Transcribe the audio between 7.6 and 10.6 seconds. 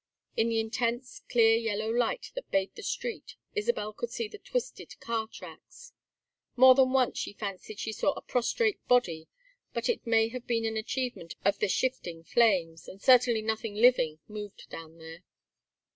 she saw a prostrate body, but it may have